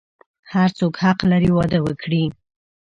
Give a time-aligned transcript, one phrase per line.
[0.53, 2.23] هر څوک حق لری واده وکړی